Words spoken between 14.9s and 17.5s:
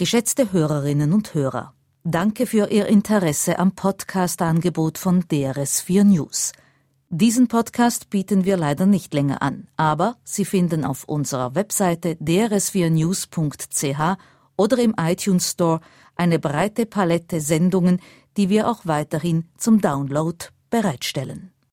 iTunes Store eine breite Palette